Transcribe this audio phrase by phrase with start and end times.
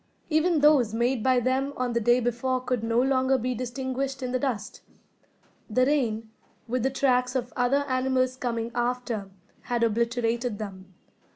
[0.31, 4.31] Even those made by them on the day before could no longer be distinguished in
[4.31, 4.81] the dust.
[5.69, 6.31] The rain,
[6.67, 9.29] with the tracks of other animals coming after,
[9.65, 10.95] had obliterated them.